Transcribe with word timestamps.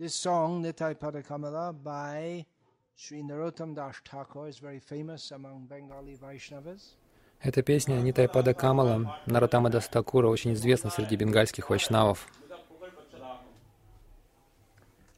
This 0.00 0.14
song, 0.14 0.62
Nitai 0.62 0.94
Padakamala, 0.94 1.74
by 1.82 2.46
Sri 2.94 3.20
Narottam 3.20 3.74
Das 3.74 3.96
Thakur, 4.04 4.46
is 4.46 4.60
very 4.60 4.78
famous 4.78 5.32
among 5.32 5.66
Bengali 5.66 6.16
Vaishnavas. 6.16 6.94
Эта 7.42 7.62
песня 7.64 8.00
Нитай 8.00 8.28
Пада 8.28 8.54
Камала 8.54 9.18
Наратама 9.26 9.70
Дастакура 9.70 10.28
очень 10.28 10.52
известна 10.52 10.90
среди 10.90 11.16
бенгальских 11.16 11.68
вайшнавов. 11.70 12.28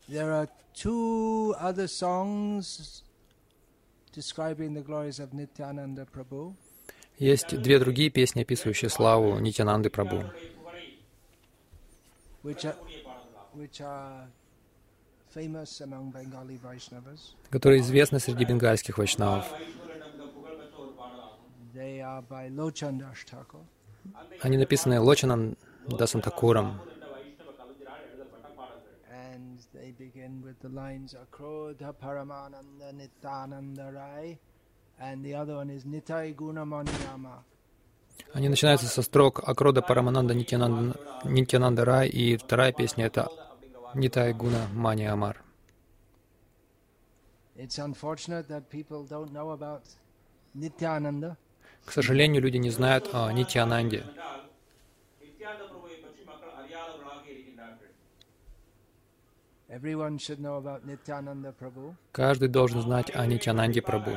There 0.09 0.32
are 0.32 0.48
two 0.73 1.55
other 1.59 1.87
songs 1.87 3.03
describing 4.15 4.73
the 4.73 4.81
glories 4.83 5.21
of 5.21 5.35
Nityananda 5.35 6.07
Prabhu. 6.07 6.55
Есть 7.19 7.55
две 7.61 7.79
другие 7.79 8.09
песни, 8.09 8.41
описывающие 8.41 8.89
славу 8.89 9.39
Нитянанды 9.41 9.91
Прабhu, 9.91 10.25
which 12.43 12.65
are, 12.65 12.77
which 13.55 13.83
are 13.83 14.25
famous 14.25 14.29
among 14.29 14.29
Bengali 14.29 14.29
Vaishnavas. 14.31 14.31
Которые 17.50 17.81
известны 17.81 18.21
среди 18.21 18.45
бенгальских 18.45 18.99
вайшнавов. 18.99 19.46
Они 24.43 24.57
написаны 24.57 25.01
Лочанан 25.01 25.57
Дасантакуром, 25.87 26.81
they 29.73 29.93
begin 29.93 30.43
with 30.43 30.59
the 30.61 30.68
lines 30.68 31.14
Akrodha 31.14 31.93
Paramananda 31.95 32.92
Nityananda 32.92 33.92
Rai. 33.92 34.39
And 35.01 35.25
the 35.25 35.34
other 35.34 35.56
one 35.56 35.70
is 35.70 35.84
Nitai 35.84 36.34
Gunamaniyama. 36.34 37.45
Они 38.34 38.48
начинаются 38.48 38.87
со 38.87 39.03
строк 39.03 39.41
Акрода 39.48 39.81
Парамананда 39.83 40.34
Нитянанда 40.34 41.84
Рай, 41.84 42.09
и 42.09 42.37
вторая 42.37 42.73
песня— 42.73 43.06
это 43.06 43.28
Нитай 43.94 44.33
Гуна 44.33 44.69
Мани 44.75 45.05
Амар. 45.05 45.36
It's 47.56 47.78
unfortunate 47.78 48.48
that 48.48 48.70
people 48.70 49.05
don't 49.05 49.33
know 49.33 49.51
about 49.51 49.83
Nityananda. 50.55 51.37
К 51.84 51.92
сожалению, 51.92 52.42
люди 52.42 52.59
не 52.59 52.70
знают 52.70 53.11
о 53.12 53.31
Нитянанде. 53.33 54.05
Каждый 62.12 62.48
должен 62.48 62.83
знать 62.83 63.15
о 63.15 63.27
Нитянанде 63.27 63.81
Прабhu. 63.81 64.17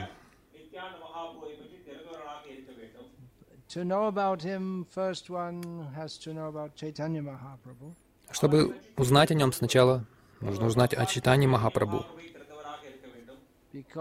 To 3.69 3.83
know 3.83 4.05
about 4.05 4.43
him, 4.43 4.85
first 4.85 5.31
one 5.31 5.87
has 5.95 6.19
to 6.19 6.31
know 6.31 6.47
about 6.47 6.75
Chaitanya 6.75 7.23
Mahaprabhu. 7.23 7.95
Чтобы 8.33 8.75
узнать 8.97 9.29
о 9.29 9.35
нем 9.35 9.53
сначала, 9.53 10.05
нужно 10.41 10.65
узнать 10.65 10.93
о 10.95 11.05
читании 11.05 11.45
Махапрабху, 11.45 12.03
uh, 12.03 13.99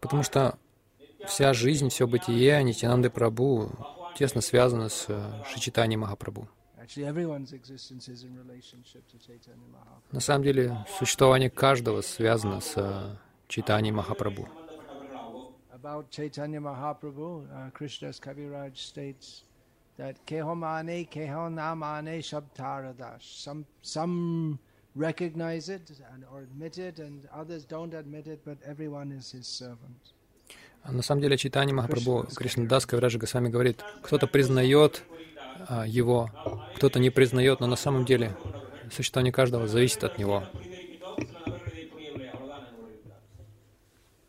потому 0.00 0.22
что 0.24 0.58
вся 1.24 1.54
жизнь, 1.54 1.88
все 1.88 2.06
бытие 2.08 2.62
Нитянанды 2.64 3.10
Прабху 3.10 3.70
тесно 4.16 4.40
связано 4.40 4.88
с 4.88 5.06
э, 5.08 5.44
Шичитани 5.52 5.94
Махапрабху. 5.94 6.48
На 10.10 10.20
самом 10.20 10.42
деле, 10.42 10.84
существование 10.98 11.48
каждого 11.48 12.00
связано 12.00 12.60
с 12.60 12.72
э, 12.76 13.16
читанием 13.46 13.96
Махапрабху. 13.96 14.48
About 15.84 16.10
Chaitanya 16.10 16.60
Mahaprabhu, 16.60 17.44
uh, 17.44 17.68
Krishna's 17.74 18.18
Kaviraj 18.18 18.74
states 18.74 19.42
that 19.98 20.16
keho 20.24 20.56
mane, 20.56 21.06
keho 21.06 21.52
na 21.52 21.74
mane 21.74 22.22
shabtaradash. 22.22 23.20
Some, 23.20 23.66
some 23.82 24.58
recognize 24.96 25.68
it 25.68 25.92
and, 26.14 26.24
or 26.32 26.40
admit 26.40 26.78
it, 26.78 27.00
and 27.00 27.28
others 27.34 27.66
don't 27.66 27.92
admit 27.92 28.26
it, 28.28 28.40
but 28.46 28.56
everyone 28.64 29.12
is 29.12 29.30
his 29.32 29.46
servant. 29.46 30.14
А 30.84 30.90
На 30.92 31.02
самом 31.02 31.20
деле, 31.20 31.36
читание 31.36 31.74
Махапрабху 31.74 32.28
Кришнадас 32.34 32.86
Кавираджа 32.86 33.18
Госвами 33.18 33.50
говорит, 33.50 33.84
кто-то 34.00 34.26
признает 34.26 35.02
а, 35.68 35.86
его, 35.86 36.30
кто-то 36.76 36.98
не 36.98 37.10
признает, 37.10 37.60
но 37.60 37.66
на 37.66 37.76
самом 37.76 38.06
деле 38.06 38.34
существование 38.90 39.34
каждого 39.34 39.68
зависит 39.68 40.02
от 40.02 40.16
него. 40.18 40.44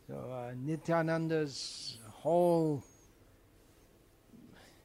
So 0.08 0.14
uh, 0.14 0.54
Nityananda's 0.75 1.97
whole 2.22 2.84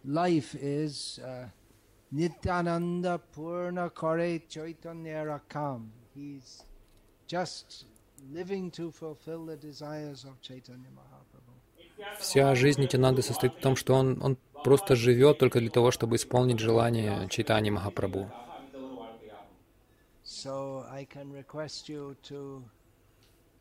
life 0.04 0.54
is 0.54 1.18
uh, 1.18 1.48
Nityananda 2.12 3.20
Purna 3.32 3.90
Kare 3.90 4.38
Chaitanya 4.48 5.24
Rakam. 5.24 5.88
He's 6.14 6.62
just 7.26 7.86
living 8.32 8.70
to 8.70 8.92
fulfill 8.92 9.46
the 9.46 9.56
desires 9.56 10.24
of 10.24 10.40
Chaitanya 10.40 10.90
Mahaprabhu. 10.94 11.54
Вся 12.18 12.54
жизнь 12.54 12.80
Нитянанды 12.80 13.22
состоит 13.22 13.54
в 13.54 13.60
том, 13.60 13.76
что 13.76 13.94
он, 13.94 14.22
он 14.22 14.38
просто 14.64 14.94
живет 14.94 15.38
только 15.38 15.58
для 15.58 15.70
того, 15.70 15.90
чтобы 15.90 16.16
исполнить 16.16 16.60
желание 16.60 17.28
читания 17.28 17.72
Махапрабху. 17.72 18.30
So 20.24 20.86
I 20.88 21.04
can 21.04 21.32
request 21.32 21.88
you 21.88 22.16
to, 22.28 22.62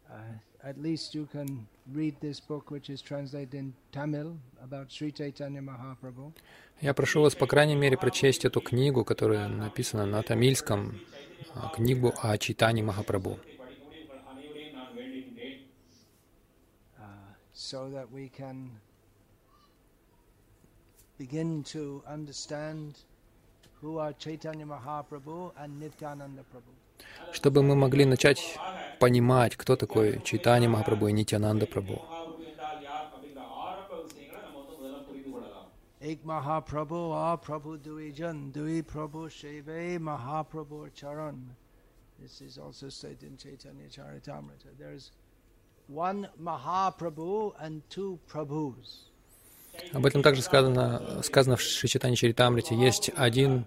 uh, 0.09 0.16
at 0.64 0.78
least 0.78 1.16
you 1.16 1.25
can 1.25 1.68
read 1.94 2.16
this 2.22 2.40
book 2.40 2.70
which 2.72 2.90
is 2.90 3.02
translated 3.02 3.53
in 3.53 3.74
Tamil 3.92 4.38
about 4.62 4.92
Sri 4.92 5.12
Chaitanya 5.12 5.62
Mahaprabhu. 5.62 6.34
Я 6.81 6.94
прошу 6.94 7.22
вас, 7.22 7.36
по 7.36 7.46
крайней 7.46 7.75
мере, 7.75 7.97
прочесть 7.97 8.46
эту 8.46 8.62
книгу, 8.62 9.03
которая 9.03 9.50
написана 9.50 10.06
на 10.06 10.24
тамильском, 10.24 11.00
а, 11.53 11.69
книгу 11.69 12.14
о 12.22 12.38
читании 12.38 12.81
Махапрабху, 12.81 13.38
uh, 16.98 17.03
so 17.53 17.90
that 17.90 18.09
we 18.09 18.30
can 18.30 18.72
begin 21.18 21.64
to 21.64 22.02
understand 22.08 22.96
who 23.81 23.98
are 23.98 24.14
Chaitanya 24.14 24.66
Mahaprabhu 24.66 25.52
and 25.58 25.80
Nityananda 25.80 26.44
Prabhu. 26.44 26.74
Чтобы 27.32 27.64
мы 27.64 27.76
могли 27.76 28.06
начать 28.06 28.58
понимать, 29.00 29.56
кто 29.56 29.76
такой 29.76 30.22
Чайтанья 30.24 30.70
Махапрабху 30.70 31.08
и 31.08 31.14
Нитянанда 31.14 31.66
Прабху. 31.66 32.02
Ek 36.02 36.24
Mahaprabhu, 36.24 37.12
ah 37.12 37.38
Prabhu 37.38 37.78
Duijan, 37.78 38.54
Dui 38.54 38.82
Prabhu 38.82 39.30
Sheve 39.30 40.00
Mahaprabhu 40.00 40.90
Charan. 40.96 41.56
This 42.22 42.42
is 42.42 42.58
also 42.58 42.88
stated 42.90 43.24
in 43.24 43.38
Chaitanya 43.38 43.86
Charitamrita. 43.90 44.70
There's 44.78 45.12
one 45.88 46.30
Mahaprabhu 46.42 47.54
and 47.60 47.81
two 47.90 48.18
Prabhus. 48.31 49.10
Об 49.94 50.06
этом 50.06 50.24
также 50.24 50.42
сказано, 50.42 51.22
сказано 51.22 51.58
в 51.58 51.62
Шичитане 51.62 52.16
Чаритамрите. 52.16 52.76
Есть 52.76 53.12
один 53.16 53.66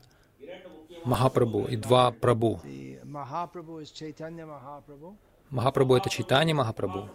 Махапрабху 1.04 1.66
и 1.66 1.76
два 1.76 2.12
Прабху. 2.12 2.60
The 2.64 2.91
Mahaprabhu 3.12 3.82
is 3.82 3.90
Chaitanya 3.90 4.46
Mahaprabhu, 4.46 5.14
Махапрабху— 5.50 5.96
это 5.96 6.08
Чайтанья 6.08 6.54
Махапрабху, 6.54 7.10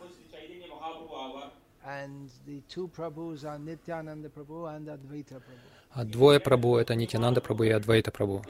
and 1.84 2.30
the 2.46 2.62
two 2.70 2.88
Prabhus 2.90 3.44
are 3.46 3.58
Nityananda 3.58 4.30
Prabhu 4.30 4.68
and 4.76 4.88
Advaita 4.90 5.40
Prabhu. 5.42 5.58
а 5.94 6.06
двое 6.06 6.40
Прабху— 6.40 6.78
это 6.78 6.94
Нитянанда 6.94 7.42
Прабху 7.42 7.64
и 7.64 7.70
Адвайта 7.70 8.12
Прабху. 8.12 8.44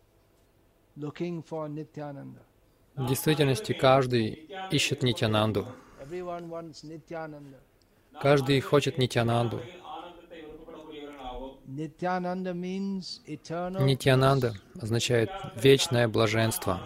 В 2.95 3.07
действительности 3.07 3.71
каждый 3.71 4.49
ищет 4.71 5.01
Нитянанду. 5.01 5.65
Каждый 8.21 8.59
хочет 8.59 8.97
Нитянанду. 8.97 9.61
Нитянанда 13.85 14.53
означает 14.81 15.29
вечное 15.55 16.07
блаженство. 16.09 16.81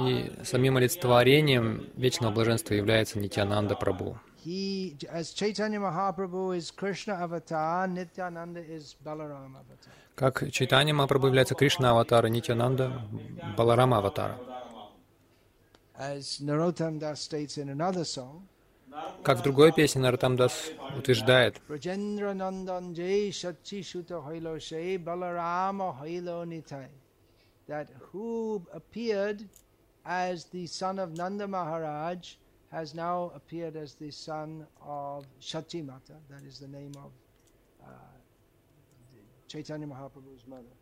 И 0.00 0.32
самим 0.44 0.76
олицетворением 0.78 1.90
вечного 1.96 2.32
блаженства 2.32 2.72
является 2.74 3.18
Нитянанда 3.18 3.74
Прабху. 3.74 4.18
He, 4.44 4.96
as 5.08 5.32
Chaitanya 5.32 5.78
Mahaprabhu 5.78 6.56
is 6.56 6.72
Krishna 6.72 7.14
avatar, 7.14 7.86
Nityananda 7.86 8.60
is 8.60 8.96
Balaram 9.04 9.54
avatar. 9.54 9.92
Как 10.16 10.50
Чайтанья 10.50 10.92
Махапрабху 10.92 11.28
является 11.28 11.54
Кришна 11.54 11.92
аватара, 11.92 12.26
Нитянанда— 12.26 13.02
Баларама 13.56 13.98
аватара. 13.98 14.36
As 15.96 16.40
Narottam 16.40 16.98
Das 16.98 17.20
states 17.20 17.56
in 17.56 17.68
another 17.68 18.04
song, 18.04 18.48
Как 19.22 19.38
в 19.38 19.42
другой 19.42 19.72
песне 19.72 20.02
утверждает, 20.10 21.60
Balarama 24.98 25.92
Hailo 26.00 26.44
Nitai. 26.44 26.90
That 27.68 27.88
who 28.12 28.60
appeared 28.72 29.48
as 30.04 30.46
the 30.46 30.66
son 30.66 30.98
of 30.98 31.16
Nanda 31.16 31.46
Maharaj 31.46 32.36
has 32.72 32.94
now 32.94 33.30
appeared 33.34 33.76
as 33.76 33.94
the 33.94 34.10
son 34.10 34.66
of 34.80 35.26
Shachi 35.40 35.84
Mata. 35.84 36.14
That 36.30 36.42
is 36.48 36.58
the 36.58 36.68
name 36.68 36.92
of 36.96 37.10
uh, 37.84 37.88
Chaitanya 39.46 39.86
Mahaprabhu's 39.86 40.46
mother. 40.48 40.72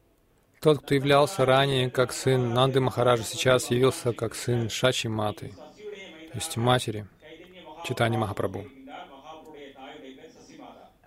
тот, 0.60 0.82
кто 0.82 0.94
являлся 0.94 1.44
ранее 1.46 1.90
как 1.90 2.12
сын 2.12 2.52
Нанды 2.52 2.81
Махараджа, 2.81 3.25
сейчас 3.25 3.70
явился 3.70 4.12
как 4.12 4.34
сын 4.34 4.69
Шачи 4.69 5.08
Маты, 5.08 5.48
то 5.48 6.34
есть 6.34 6.58
матери 6.58 7.06
Читани 7.84 8.19
Махапрабху. 8.19 8.66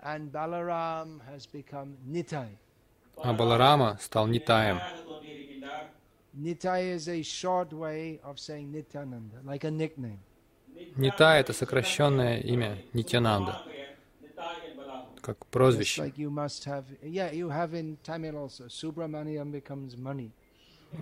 А 0.02 0.18
Баларама 3.32 3.96
стал 4.00 4.26
Нитаем. 4.26 4.80
Nitai 6.36 6.96
is 6.96 7.08
a 7.08 7.22
short 7.22 7.72
way 7.72 8.18
of 8.24 8.40
saying 8.40 8.72
Nityananda, 8.72 9.36
like 9.44 9.62
a 9.62 9.70
nickname. 9.70 10.18
Нита— 10.96 11.34
это 11.38 11.52
сокращенное 11.52 12.38
имя 12.38 12.78
Нитянанда, 12.92 13.62
как 15.20 15.44
прозвище. 15.46 16.12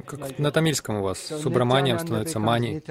Как 0.06 0.38
на 0.38 0.50
тамильском 0.50 0.96
у 0.96 1.02
вас 1.02 1.18
Субраманием 1.18 1.98
становится 1.98 2.38
Мани, 2.38 2.82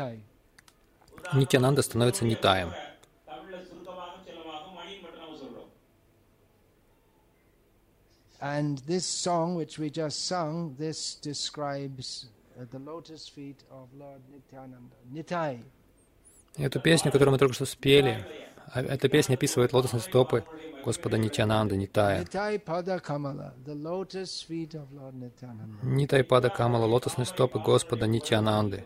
Нитянанда 1.34 1.82
становится 1.82 2.26
Нитаем. 2.26 2.72
And 8.44 8.80
this 8.88 9.06
song 9.06 9.54
which 9.54 9.78
we 9.78 9.92
just 9.92 10.26
sung, 10.26 10.74
this 10.80 11.14
describes 11.14 12.26
uh, 12.60 12.66
the 12.72 12.80
lotus 12.80 13.28
feet 13.28 13.64
of 13.70 13.88
Lord 13.94 14.22
Nityananda, 14.32 14.96
Nitai. 15.14 15.60
Эту 16.58 16.80
песню, 16.80 17.12
которую 17.12 17.34
мы 17.34 17.38
только 17.38 17.54
что 17.54 17.66
спели, 17.66 18.26
а, 18.74 18.82
эта 18.82 19.10
песня 19.10 19.36
описывает 19.36 19.74
лотосные 19.74 20.02
стопы 20.02 20.44
Господа 20.84 21.18
Нитянанды, 21.18 21.76
Нитая. 21.78 22.22
Нитай 25.84 26.24
Пада 26.24 26.50
Камала, 26.50 26.86
лотосные 26.86 27.26
стопы 27.26 27.60
Господа 27.60 28.08
Нитянанды. 28.08 28.84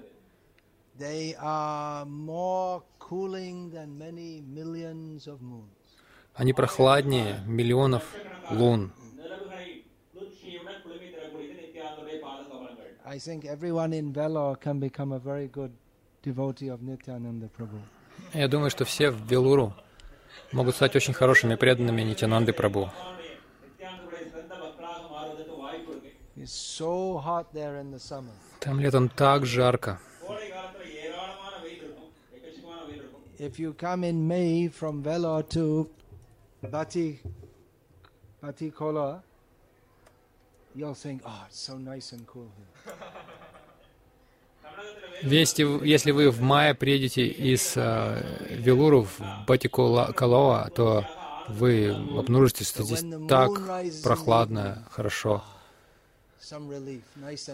Они 6.33 6.53
прохладнее 6.53 7.39
миллионов 7.45 8.03
лун. 8.51 8.91
I 13.07 13.19
think 13.19 13.45
я 18.33 18.47
думаю, 18.47 18.69
что 18.69 18.85
все 18.85 19.11
в 19.11 19.25
Белуру 19.27 19.73
могут 20.51 20.75
стать 20.75 20.95
очень 20.95 21.13
хорошими 21.13 21.55
преданными 21.55 22.01
Нитянанды 22.01 22.53
Прабу. 22.53 22.89
Там 28.59 28.79
летом 28.79 29.09
так 29.09 29.45
жарко. 29.45 29.99
If 33.37 33.59
you 33.59 33.73
come 33.73 34.05
in 34.05 34.25
May 34.27 34.69
from 34.69 35.03
Vellore 35.03 35.43
to 35.49 35.89
Bati, 36.61 37.19
Batikola, 38.41 39.21
you'll 40.73 40.93
think, 40.93 41.21
oh, 41.25 41.45
it's 41.47 41.59
so 41.59 41.77
nice 41.77 42.13
and 42.13 42.25
cool 42.25 42.49
here. 42.55 42.93
Если, 45.21 45.85
если 45.85 46.11
вы 46.11 46.29
в 46.29 46.41
мае 46.41 46.73
приедете 46.73 47.25
из 47.25 47.73
э, 47.75 48.21
Велуру 48.49 49.03
в 49.03 49.19
Батикалоа, 49.47 50.69
то 50.69 51.05
вы 51.47 51.89
обнаружите, 51.89 52.63
что 52.63 52.83
здесь 52.83 53.05
так 53.27 53.51
прохладно, 54.03 54.85
хорошо. 54.91 55.43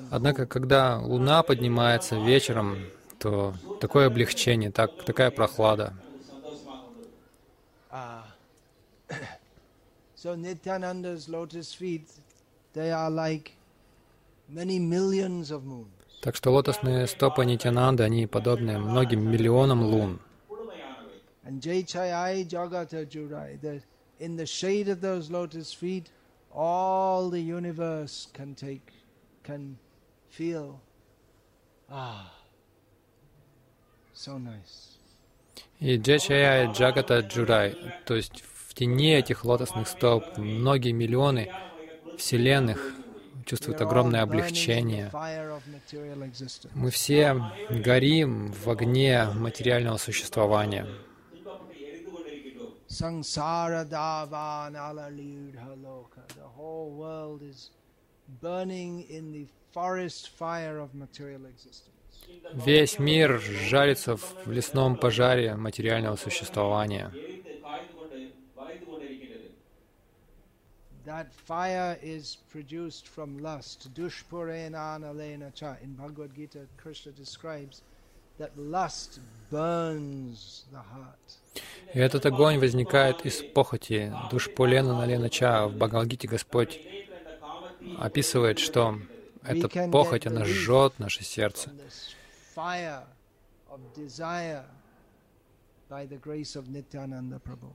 Однако, 0.09 0.45
когда 0.45 0.99
луна 0.99 1.43
поднимается 1.43 2.17
вечером, 2.17 2.77
то 3.19 3.53
такое 3.79 4.07
облегчение, 4.07 4.71
так, 4.71 5.03
такая 5.05 5.31
прохлада. 5.31 5.93
Ah. 7.93 8.23
so 10.15 10.33
Nityananda's 10.35 11.27
feet, 11.73 12.07
they 12.73 12.89
are 12.89 13.11
like 13.11 13.51
many 14.47 14.79
millions 14.79 15.51
of 15.51 15.65
moons. 15.65 16.00
Так 16.21 16.35
что 16.35 16.51
лотосные 16.51 17.07
стопы 17.07 17.45
Нитянанды, 17.45 18.03
они 18.03 18.27
подобны 18.27 18.77
многим 18.77 19.29
миллионам 19.29 19.81
лун. 19.81 20.19
И 35.79 35.97
Джечая 35.97 36.71
Джагата 36.71 37.21
Джурай, 37.21 37.75
то 38.05 38.15
есть 38.15 38.43
в 38.67 38.75
тени 38.75 39.15
этих 39.15 39.43
лотосных 39.43 39.87
стоп 39.87 40.37
многие 40.37 40.91
миллионы 40.91 41.51
вселенных 42.19 43.00
all 43.45 43.81
огромное 43.81 44.21
облегчение. 44.21 45.11
Мы 46.73 46.89
все 46.91 47.35
горим 47.69 48.51
в 48.51 48.69
огне 48.69 49.25
материального 49.33 49.97
существования. 49.97 50.87
Sangsara 52.91 53.85
davan 53.85 54.75
alaludha 54.75 55.73
loka. 55.81 56.21
The 56.35 56.49
whole 56.57 56.91
world 56.91 57.41
is 57.41 57.69
burning 58.41 59.05
in 59.09 59.31
the 59.31 59.47
forest 59.71 60.29
fire 60.37 60.77
of 60.77 60.93
material 60.93 61.45
existence. 61.45 61.91
Весь 62.53 62.99
мир 62.99 63.39
жарится 63.39 64.17
в 64.17 64.51
лесном 64.51 64.97
пожаре 64.97 65.55
материального 65.55 66.17
существования. 66.17 67.11
That 71.05 71.33
fire 71.33 71.97
is 72.03 72.37
produced 72.51 73.07
from 73.07 73.39
lust. 73.39 73.89
Dushpurena 73.95 74.95
analena 74.95 75.51
cha. 75.53 75.75
In 75.83 75.93
Bhagavad 75.93 76.35
Gita, 76.35 76.67
Krishna 76.77 77.11
describes 77.11 77.81
that 78.37 78.51
lust 78.55 79.19
burns 79.49 80.65
the 80.71 80.77
heart. 80.77 81.39
И 81.93 81.99
этот 81.99 82.25
огонь 82.25 82.59
возникает 82.59 83.25
из 83.25 83.41
похоти. 83.41 84.13
Душпулена 84.29 84.95
Наленача 84.95 85.67
в 85.67 85.75
Бхагавадгите 85.75 86.27
Господь 86.27 86.79
описывает, 87.97 88.59
что 88.59 88.99
эта 89.43 89.67
похоть, 89.89 90.27
она 90.27 90.45
жжет 90.45 90.99
наше 90.99 91.23
сердце. 91.23 91.71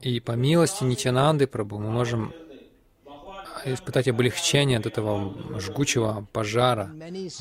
И 0.01 0.19
по 0.21 0.31
милости 0.31 0.83
Нитянанды 0.83 1.45
Прабhu 1.45 1.77
мы 1.77 1.91
можем 1.91 2.33
испытать 3.65 4.07
облегчение 4.07 4.77
от 4.79 4.85
этого 4.85 5.59
жгучего 5.59 6.27
пожара 6.33 6.89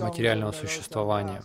материального 0.05 0.53
существования. 0.53 1.43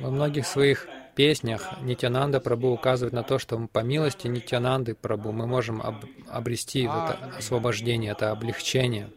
Во 0.00 0.10
многих 0.10 0.46
своих 0.46 0.86
песнях 1.14 1.80
Нитянанда 1.82 2.40
Прабу 2.40 2.68
указывает 2.72 3.12
на 3.12 3.22
то, 3.22 3.38
что 3.38 3.58
по 3.72 3.80
милости 3.80 4.26
Нитянанды 4.26 4.94
Прабу 4.94 5.32
мы 5.32 5.46
можем 5.46 5.80
об- 5.82 6.04
обрести 6.28 6.82
это 6.82 7.18
освобождение, 7.38 8.12
это 8.12 8.30
облегчение. 8.30 9.10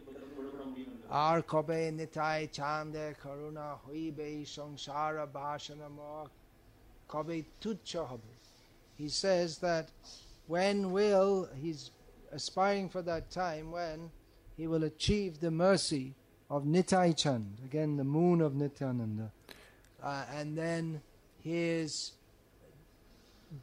Kobe 1.10 1.90
nitai 1.90 2.48
chande 2.52 3.16
karuna 3.18 3.78
hoibe 3.84 4.46
samsara 4.46 5.26
bhashana 5.26 5.90
moh 5.90 6.28
kobe 7.08 7.44
tucha 7.60 8.06
hobe. 8.08 8.20
He 8.96 9.08
says 9.08 9.58
that 9.58 9.90
when 10.46 10.92
will, 10.92 11.48
he's 11.60 11.90
aspiring 12.30 12.88
for 12.88 13.02
that 13.02 13.30
time 13.30 13.72
when 13.72 14.10
he 14.56 14.68
will 14.68 14.84
achieve 14.84 15.40
the 15.40 15.50
mercy 15.50 16.14
of 16.48 16.64
Nitai 16.64 17.16
Chand, 17.16 17.58
again 17.64 17.96
the 17.96 18.04
moon 18.04 18.40
of 18.40 18.54
Nityananda. 18.54 19.32
Uh, 20.02 20.24
and 20.32 20.56
then 20.56 21.00
his 21.42 22.12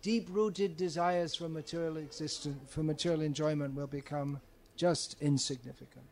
deep-rooted 0.02 0.76
desires 0.76 1.36
for 1.36 1.48
material 1.48 1.98
existence, 1.98 2.58
for 2.70 2.84
material 2.84 3.22
enjoyment 3.22 3.76
will 3.76 3.88
become 3.88 4.42
just 4.76 5.16
insignificant. 5.22 6.06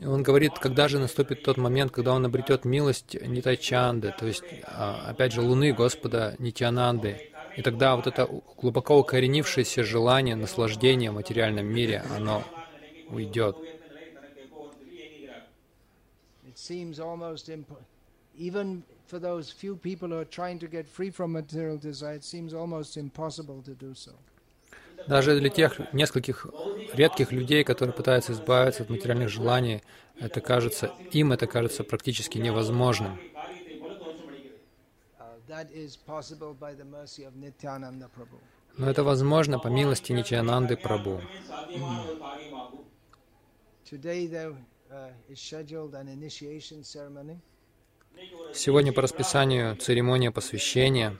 Он 0.00 0.22
говорит, 0.22 0.58
когда 0.58 0.88
же 0.88 0.98
наступит 0.98 1.42
тот 1.42 1.56
момент, 1.58 1.92
когда 1.92 2.14
он 2.14 2.24
обретет 2.24 2.64
милость 2.64 3.14
Нитачанды, 3.14 4.14
то 4.18 4.26
есть, 4.26 4.42
а, 4.64 5.10
опять 5.10 5.32
же, 5.32 5.42
Луны 5.42 5.72
Господа 5.72 6.34
Нитянанды. 6.38 7.30
И 7.56 7.62
тогда 7.62 7.96
вот 7.96 8.06
это 8.06 8.26
глубоко 8.56 8.98
укоренившееся 8.98 9.84
желание 9.84 10.36
наслаждения 10.36 11.10
в 11.10 11.14
материальном 11.14 11.66
мире, 11.66 12.02
оно 12.16 12.42
уйдет. 13.10 13.56
Even 18.34 18.82
for 19.06 19.18
those 19.18 19.52
few 19.52 19.76
people. 19.76 20.08
Даже 25.06 25.38
для 25.38 25.50
тех 25.50 25.92
нескольких 25.92 26.46
редких 26.92 27.32
людей, 27.32 27.64
которые 27.64 27.94
пытаются 27.94 28.32
избавиться 28.32 28.82
от 28.82 28.90
материальных 28.90 29.28
желаний, 29.28 29.82
это 30.18 30.40
кажется, 30.40 30.92
им 31.10 31.32
это 31.32 31.46
кажется 31.46 31.84
практически 31.84 32.38
невозможным. 32.38 33.18
Uh. 35.48 35.72
Но 38.78 38.88
это 38.88 39.04
возможно 39.04 39.58
по 39.58 39.68
милости 39.68 40.12
Нитянанды 40.12 40.76
there 44.26 44.56
uh, 44.90 45.12
Сегодня 48.54 48.92
по 48.92 49.02
расписанию 49.02 49.76
церемония 49.76 50.30
посвящения. 50.30 51.18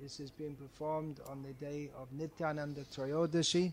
This 0.00 0.20
is 0.20 0.30
being 0.30 0.54
performed 0.56 1.20
on 1.30 1.42
the 1.42 1.52
day 1.54 1.90
of 2.00 2.08
Nityananda 2.12 2.84
Trayodashi. 2.94 3.72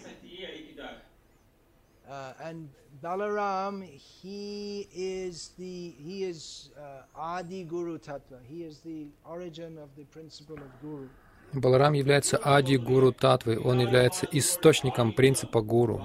Uh, 2.09 2.33
and 2.43 2.69
Balaram, 3.01 3.83
he 3.83 4.87
is 4.93 5.51
the 5.57 5.95
he 5.97 6.25
is 6.25 6.69
uh, 6.77 7.01
Adi 7.15 7.63
Guru 7.63 7.97
Tattva. 7.97 8.39
He 8.47 8.63
is 8.63 8.79
the 8.81 9.07
origin 9.25 9.77
of 9.79 9.89
the 9.95 10.03
principle 10.05 10.57
of 10.57 10.69
Guru. 10.81 11.07
Баларам 11.53 11.93
является 11.93 12.37
Ади 12.37 12.77
Гуру 12.77 13.11
Татвой, 13.11 13.57
он 13.57 13.79
является 13.79 14.27
источником 14.31 15.13
принципа 15.13 15.61
Гуру 15.61 16.01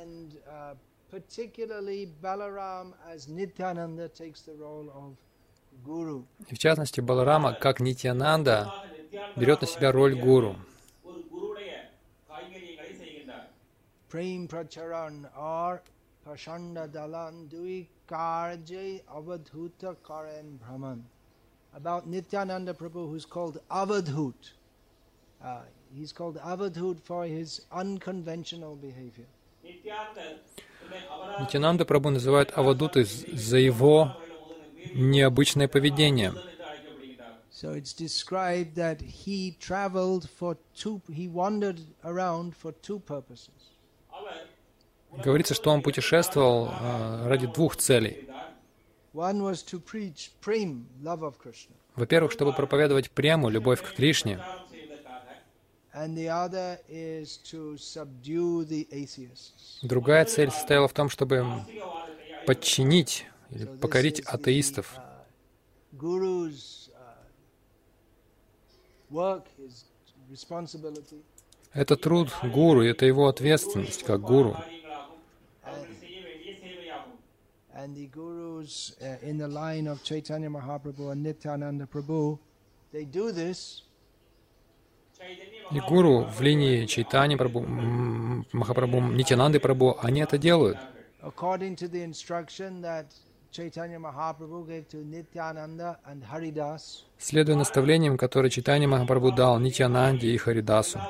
and 0.00 0.36
uh, 0.48 0.74
particularly 1.10 2.08
Balaram 2.22 2.92
as 3.10 3.28
Nityananda 3.28 4.08
takes 4.08 4.42
the 4.42 4.54
role 4.54 4.90
of 4.94 5.16
Guru. 5.84 6.24
И 6.48 6.54
в 6.54 6.58
частности, 6.58 7.00
Баларама, 7.00 7.52
как 7.54 7.80
Нитянанда, 7.80 8.72
берет 9.36 9.60
на 9.60 9.66
себя 9.66 9.92
роль 9.92 10.14
гуру. 10.14 10.56
Prem 14.08 14.46
Pracharan 14.46 15.26
or 15.36 15.82
Prashanda 16.24 16.86
Dalan 16.88 17.48
Dui 17.48 17.86
Karje 18.08 19.02
Avadhuta 19.12 19.96
Karen 20.06 20.56
Brahman. 20.62 21.04
About 21.74 22.06
Nityananda 22.06 22.74
Prabhu, 22.74 23.10
who's 23.10 23.26
called 23.26 23.58
Avadhut. 23.72 24.52
Uh, 25.44 25.62
he's 25.92 26.12
called 26.12 26.36
Avadhut 26.38 27.00
for 27.00 27.24
his 27.24 27.62
unconventional 27.72 28.76
behavior. 28.76 29.26
Нитянанда 31.40 31.84
Прабу 31.84 32.10
называют 32.10 32.52
Авадуты 32.54 33.04
за 33.04 33.58
его 33.58 34.16
необычное 34.92 35.68
поведение. 35.68 36.32
So 37.50 37.72
it's 37.72 37.94
described 37.94 38.74
that 38.74 39.00
he 39.00 39.56
traveled 39.58 40.28
for 40.38 40.58
two, 40.74 41.00
he 41.08 41.28
wandered 41.28 41.80
around 42.02 42.54
for 42.54 42.74
two 42.82 42.98
purposes. 42.98 43.52
Говорится, 45.24 45.54
что 45.54 45.70
он 45.70 45.80
путешествовал 45.80 46.66
uh, 46.66 47.28
ради 47.28 47.46
двух 47.46 47.76
целей. 47.76 48.28
Во-первых, 51.94 52.32
чтобы 52.32 52.52
проповедовать 52.52 53.10
прему 53.12 53.48
любовь 53.48 53.80
к 53.80 53.94
Кришне. 53.94 54.40
Другая 59.82 60.24
цель 60.24 60.50
состояла 60.50 60.88
в 60.88 60.92
том, 60.92 61.08
чтобы 61.08 61.46
подчинить 62.46 63.26
или 63.50 63.64
покорить 63.64 64.20
атеистов. 64.20 64.96
Это 71.72 71.96
труд 71.96 72.32
гуру, 72.42 72.82
это 72.82 73.06
его 73.06 73.28
ответственность 73.28 74.02
как 74.02 74.20
гуру. 74.20 74.56
And 77.76 77.94
the 77.94 78.06
gurus 78.08 78.96
in 79.22 79.36
the 79.36 79.48
line 79.48 79.86
of 79.88 80.02
Chaitanya 80.02 80.48
и 85.70 85.80
гуру 85.80 86.24
в 86.24 86.40
линии 86.40 86.86
Чайтани 86.86 87.36
Прабу, 87.36 87.60
Махапрабху, 88.52 89.00
Нитянанды 89.00 89.60
Прабу, 89.60 89.96
они 90.00 90.20
это 90.20 90.38
делают. 90.38 90.78
Следуя 97.18 97.56
наставлениям, 97.56 98.16
которые 98.18 98.50
Чайтани 98.50 98.86
Махапрабху 98.86 99.32
дал 99.32 99.58
Нитянанде 99.58 100.28
и 100.28 100.36
Харидасу. 100.36 101.00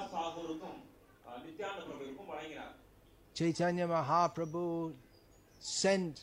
Chaitanya 3.35 3.89
Махапрабху 3.89 4.93
sent 5.61 6.19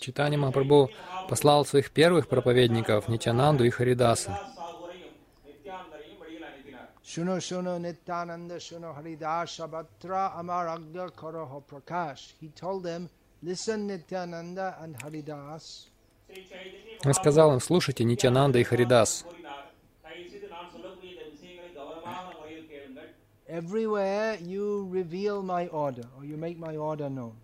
Читание 0.00 0.38
Махапрабху 0.38 0.90
послал 1.28 1.64
своих 1.64 1.92
первых 1.92 2.26
проповедников 2.28 3.08
Нитянанду 3.08 3.64
и 3.64 3.70
Харидаса. 3.70 4.38
Шуно, 7.04 7.40
шуно, 7.40 7.78
Нитянанда, 7.78 8.58
шуно, 8.58 8.94
Харидаса, 8.94 9.68
батра, 9.68 10.32
амар, 10.34 10.80
корохо, 11.14 11.60
пракаш. 11.60 12.34
Он 17.04 17.14
сказал 17.14 17.52
им, 17.54 17.60
слушайте 17.60 18.04
Нитянанда 18.04 18.58
и 18.58 18.64
Харидас. 18.64 19.24
Everywhere 23.52 24.38
you 24.40 24.88
reveal 24.90 25.42
my 25.42 25.66
order, 25.66 26.04
or 26.16 26.24
you 26.24 26.38
make 26.38 26.58
my 26.58 26.74
order 26.74 27.10
known. 27.10 27.34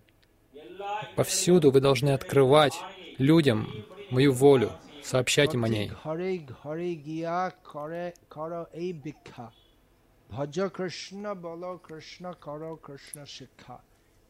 Повсюду 1.16 1.70
вы 1.70 1.80
должны 1.80 2.08
открывать 2.14 2.72
людям 3.18 3.68
мою 4.10 4.32
волю, 4.32 4.72
сообщать 5.02 5.52
им 5.52 5.64
о 5.64 5.68
ней. 5.68 5.90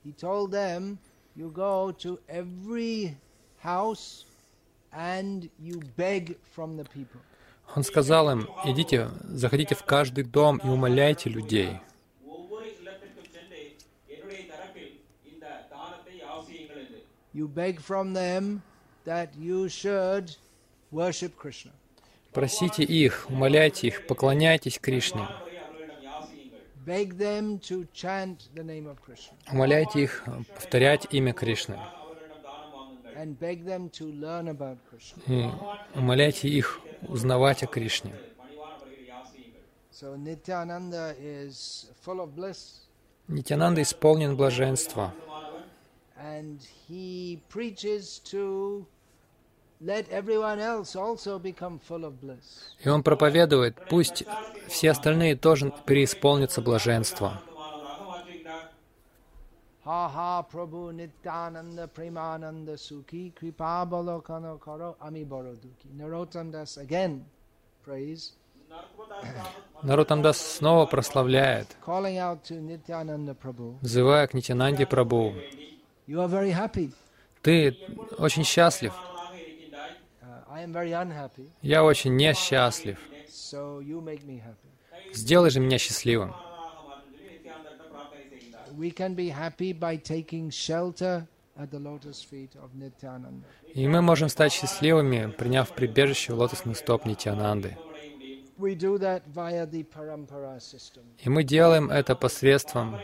He 0.04 0.12
told 0.12 0.50
them, 0.50 0.98
you 1.36 1.50
go 1.52 1.92
to 1.92 2.18
every 2.28 3.16
house 3.62 4.24
and 4.92 5.48
you 5.60 5.80
beg 5.96 6.36
from 6.42 6.76
the 6.76 6.84
people. 6.84 7.20
Он 7.74 7.84
сказал 7.84 8.30
им, 8.30 8.48
идите, 8.64 9.10
заходите 9.24 9.74
в 9.74 9.84
каждый 9.84 10.24
дом 10.24 10.58
и 10.58 10.68
умоляйте 10.68 11.30
людей. 11.30 11.80
Просите 22.32 22.82
их, 22.84 23.26
умоляйте 23.28 23.86
их, 23.88 24.06
поклоняйтесь 24.06 24.78
Кришне. 24.78 25.28
Умоляйте 29.50 30.02
их 30.02 30.24
повторять 30.54 31.06
имя 31.10 31.32
Кришны 31.32 31.78
и 35.26 35.50
умоляйте 35.94 36.48
их 36.48 36.80
узнавать 37.08 37.62
о 37.62 37.66
Кришне. 37.66 38.14
Нитянанда 43.28 43.82
исполнен 43.82 44.36
блаженства, 44.36 45.12
и 52.80 52.88
он 52.88 53.02
проповедует, 53.02 53.76
пусть 53.88 54.24
все 54.68 54.90
остальные 54.90 55.36
тоже 55.36 55.72
преисполнятся 55.86 56.60
блаженства. 56.60 57.42
Ha 59.88 60.06
ha 60.06 60.42
Prabhu 60.42 60.92
Nityananda 60.92 61.88
Premananda 61.88 62.76
Sukhi 62.76 63.32
Kripa 63.34 63.86
Balokano 63.90 64.60
Karo 64.60 64.96
Ami 65.00 65.24
Boroduki. 65.24 65.88
Narottam 65.96 66.52
Das 66.52 66.76
again 66.76 67.24
praise, 67.82 68.34
Нарутамдас 69.82 70.56
снова 70.56 70.84
прославляет, 70.84 71.74
взывая 73.80 74.26
к 74.26 74.34
Нитянанде 74.34 74.84
Прабhu. 74.84 75.32
You 76.06 76.20
are 76.20 76.28
very 76.28 76.52
happy. 76.52 76.92
Ты 77.42 77.74
очень 78.18 78.44
счастлив, 78.44 78.92
Uh, 80.20 81.48
я 81.62 81.82
очень 81.82 82.14
несчастлив. 82.14 82.98
Сделай 85.14 85.50
же 85.50 85.60
меня 85.60 85.78
счастливым. 85.78 86.34
We 88.78 88.92
can 88.92 89.14
be 89.14 89.28
happy 89.28 89.72
by 89.72 89.96
taking 89.96 90.50
shelter 90.50 91.26
at 91.58 91.68
the 91.72 91.80
lotus 91.80 92.22
feet 92.22 92.54
of 92.62 92.76
Nityananda. 92.76 93.44
И 93.74 93.88
мы 93.88 94.00
можем 94.02 94.28
стать 94.28 94.52
счастливыми, 94.52 95.32
приняв 95.36 95.72
прибежище 95.74 96.32
у 96.32 96.36
лотосных 96.36 96.76
стоп 96.76 97.04
Нитянанды. 97.04 97.76
И 101.24 101.28
мы 101.28 101.42
делаем 101.42 101.90
это 101.90 102.14
посредством 102.14 103.00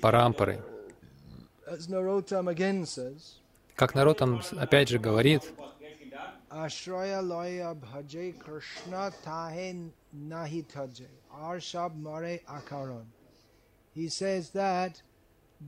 парампары. 0.00 0.62
Как 3.74 3.94
народ 3.96 4.18
там 4.18 4.40
опять 4.56 4.88
же 4.88 5.00
говорит, 5.00 5.42
Krishna 8.46 9.12
tahe 9.24 9.90
nahi 10.14 10.62
taje. 10.62 11.08
Arshab 11.32 11.96
mare 11.96 12.40
akaron. 12.46 13.06
He 13.94 14.08
says 14.08 14.50
that 14.50 15.02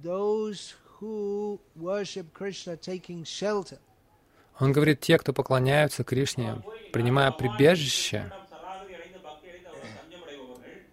those 0.02 0.74
who 0.98 1.60
worship 1.76 2.32
Krishna 2.34 2.76
taking 2.76 3.24
shelter, 3.24 3.78
он 4.58 4.72
говорит, 4.72 5.00
те, 5.00 5.18
кто 5.18 5.32
поклоняются 5.32 6.02
Кришне, 6.02 6.62
принимая 6.92 7.30
прибежище, 7.30 8.32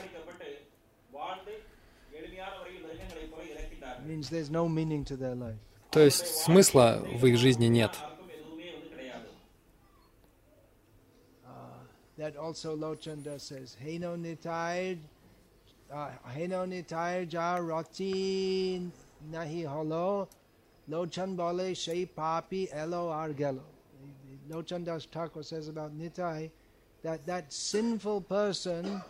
It 3.99 4.05
means 4.05 4.29
there's 4.29 4.49
no 4.49 4.67
meaning 4.69 5.03
to 5.05 5.17
their 5.17 5.35
life. 5.35 5.57
То 5.91 6.01
есть 6.01 6.27
смысла 6.27 7.03
в 7.19 7.25
их 7.25 7.37
жизни 7.37 7.65
нет. 7.65 7.91
That 12.17 12.35
also 12.35 12.75
Lochanda 12.75 13.39
says, 13.39 13.75
Heno 13.79 14.15
nitai, 14.15 14.97
uh, 15.91 16.09
Heno 16.33 16.65
nitai 16.65 17.27
ja 17.31 17.57
rati 17.59 18.89
nahi 19.31 19.65
holo, 19.65 20.27
Lochan 20.89 21.35
bole 21.35 21.73
shei 21.73 22.05
papi 22.05 22.69
elo 22.71 23.09
argelo. 23.09 23.63
Lochandas 24.49 25.07
Thakur 25.11 25.43
says 25.43 25.67
about 25.67 25.97
Nitai 25.97 26.49
that 27.03 27.25
that 27.25 27.51
sinful 27.51 28.21
person 28.21 29.01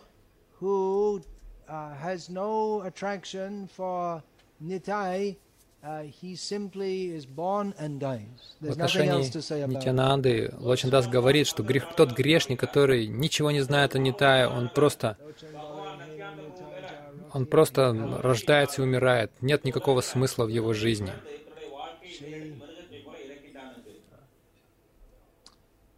who 0.58 1.22
uh, 1.68 1.94
has 1.94 2.28
no 2.28 2.82
attraction 2.82 3.68
for 3.68 4.22
Nitai, 4.64 5.36
uh, 5.84 6.02
he 6.02 6.34
simply 6.34 7.10
is 7.10 7.24
born 7.26 7.72
and 7.78 8.00
dies. 8.00 8.56
В 8.60 8.64
There's 8.64 8.78
else 8.78 9.28
отношении. 9.28 9.76
Нитянанды 9.76 10.52
Лочандас 10.58 11.06
говорит, 11.06 11.46
что 11.46 11.62
грех, 11.62 11.94
тот 11.94 12.12
грешник, 12.12 12.58
который 12.58 13.06
ничего 13.06 13.52
не 13.52 13.60
знает 13.60 13.94
о 13.94 14.00
Нитае, 14.00 14.48
он 14.48 14.68
просто, 14.68 15.16
он 17.32 17.46
просто 17.46 17.94
рождается 18.22 18.82
и 18.82 18.84
умирает. 18.84 19.30
Нет 19.40 19.64
никакого 19.64 20.00
смысла 20.00 20.44
в 20.44 20.48
его 20.48 20.72
жизни. 20.72 21.12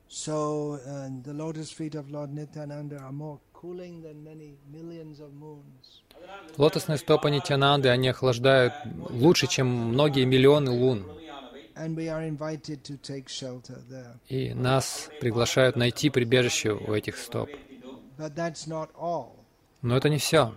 So 0.08 0.78
uh, 0.84 1.08
the 1.22 1.32
lotus 1.32 1.70
feet 1.70 1.94
of 1.94 2.10
Lord 2.10 2.34
Nityananda 2.34 2.98
are 2.98 3.12
more 3.12 3.38
cooling 3.52 4.02
than 4.02 4.22
many 4.24 4.56
millions 4.70 5.20
of 5.20 5.32
moons. 5.32 6.02
Лотосные 6.58 6.98
стопы 6.98 7.30
Нитянанды, 7.30 7.88
они 7.88 8.08
охлаждают 8.08 8.74
лучше, 9.08 9.46
чем 9.46 9.66
многие 9.66 10.24
миллионы 10.24 10.70
лун. 10.70 11.06
And 11.76 11.96
we 11.96 12.08
are 12.08 12.22
invited 12.22 12.82
to 12.82 12.98
take 12.98 13.28
shelter 13.28 13.78
there. 13.88 14.18
И 14.28 14.52
нас 14.52 15.08
приглашают 15.20 15.76
найти 15.76 16.10
прибежище 16.10 16.72
у 16.72 16.92
этих 16.92 17.16
стоп. 17.16 17.48
But 18.18 18.34
that's 18.34 18.66
not 18.66 18.90
all. 19.00 19.36
Но 19.80 19.96
это 19.96 20.10
не 20.10 20.18
все. 20.18 20.52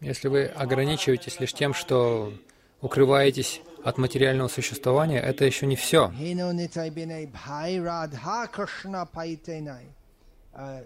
Если 0.00 0.28
вы 0.28 0.44
ограничиваетесь 0.44 1.40
лишь 1.40 1.52
тем, 1.52 1.74
что 1.74 2.32
укрываетесь 2.80 3.62
от 3.82 3.98
материального 3.98 4.48
существования, 4.48 5.20
это 5.20 5.44
еще 5.44 5.66
не 5.66 5.76
все. 5.76 6.12
Uh. 10.56 10.82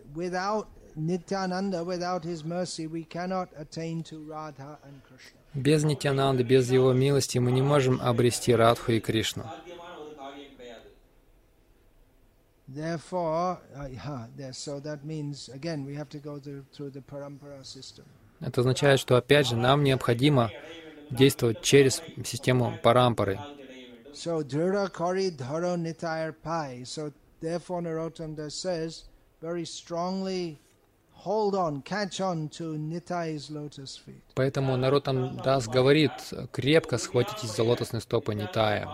Без 5.55 5.85
Нитянанды, 5.85 6.43
без 6.43 6.71
его 6.71 6.93
милости 6.93 7.39
мы 7.39 7.53
не 7.53 7.63
можем 7.63 8.01
обрести 8.03 8.55
Радху 8.55 8.93
и 8.93 9.01
Кришну. 9.01 9.45
Therefore, 12.69 13.59
uh, 13.75 13.89
yeah, 14.37 14.51
so 14.53 14.79
that 14.81 15.05
means 15.05 15.49
again 15.49 15.87
we 15.87 15.95
have 15.95 16.11
to 16.11 16.19
go 16.19 16.39
through, 16.39 16.65
through 16.73 16.91
the 16.91 17.01
parampara 17.01 17.65
system. 17.65 18.05
Это 18.41 18.61
означает, 18.61 19.01
что 19.01 19.17
опять 19.17 19.49
же 19.49 19.57
нам 19.57 19.83
необходимо 19.83 20.51
действовать 21.11 21.63
через 21.63 22.03
систему 22.25 22.79
парампары. 22.83 23.39
So 24.13 24.43
Dhura 24.43 24.89
Kori 24.93 25.31
Dharo 25.31 25.77
Nitayar 25.77 26.35
Pai. 26.43 26.85
So 26.85 27.13
therefore 27.41 27.81
Narottam 27.81 28.37
says 28.51 29.05
very 29.41 29.65
strongly 29.65 30.59
hold 31.19 31.55
on, 31.55 31.83
catch 31.83 32.21
on 32.21 32.49
to 32.49 32.77
Nitai's 32.77 33.51
lotus 33.51 33.97
feet. 33.97 34.23
Поэтому 34.35 34.77
народ 34.77 35.05
там 35.05 35.37
Дас 35.39 35.67
говорит, 35.67 36.13
крепко 36.53 36.99
схватитесь 36.99 37.55
за 37.55 37.65
лотосные 37.65 38.01
стопы 38.01 38.35
Нитая. 38.35 38.89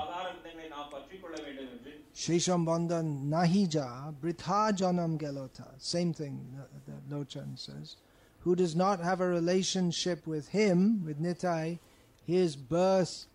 Janam 4.73 5.19
Gelota. 5.19 5.67
Same 5.79 6.13
thing 6.13 6.47
that 6.57 6.69
that 6.87 7.11
Lochan 7.11 7.59
says. 7.59 7.97
Who 8.41 8.55
does 8.55 8.77
not 8.77 9.01
have 9.01 9.21
a 9.21 9.27
relationship 9.27 10.27
with 10.27 10.49
him, 10.49 11.05
with 11.05 11.19
Nitai, 11.21 11.79
his 12.27 12.57
birth 12.57 13.27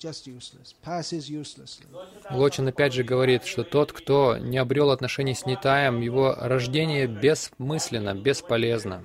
just 0.00 0.26
useless, 0.26 0.74
passes 0.82 1.28
uselessly. 1.28 1.86
Лочин 2.30 2.66
опять 2.66 2.94
же 2.94 3.04
говорит, 3.04 3.44
что 3.44 3.64
тот, 3.64 3.92
кто 3.92 4.38
не 4.38 4.56
обрел 4.56 4.90
отношений 4.90 5.34
с 5.34 5.44
Нитаем, 5.44 6.00
его 6.00 6.34
рождение 6.38 7.06
бессмысленно, 7.06 8.14
бесполезно. 8.14 9.02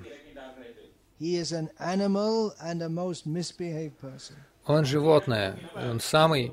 Он 4.66 4.84
животное, 4.84 5.58
он 5.74 6.00
самый 6.00 6.52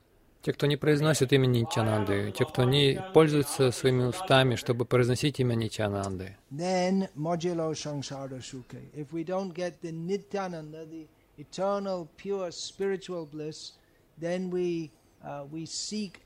Те, 0.41 0.53
кто 0.53 0.65
не 0.65 0.75
произносит 0.75 1.33
имя 1.33 1.45
Нитянанды, 1.45 2.31
те, 2.31 2.45
кто 2.45 2.63
не 2.63 2.99
пользуется 3.13 3.71
своими 3.71 4.05
устами, 4.05 4.55
чтобы 4.55 4.85
произносить 4.85 5.39
имя 5.39 5.53
Нитянанды, 5.53 6.35
eternal, 11.37 12.07
pure 12.17 12.51
spiritual 12.51 13.25
bliss, 13.25 13.73
then 14.19 14.49
we 14.49 14.91
uh, 15.23 15.43
we 15.51 15.65
seek, 15.65 16.21